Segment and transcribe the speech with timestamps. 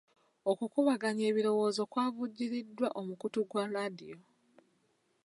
[0.51, 4.17] Okukubaganya ebirowoozo kwavujjiriddwa omukutu gwa laadiyo.